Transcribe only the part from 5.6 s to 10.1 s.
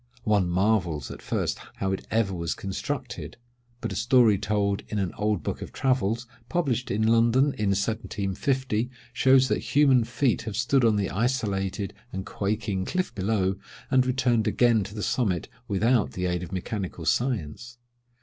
of travels, published in London in 1750, shows that human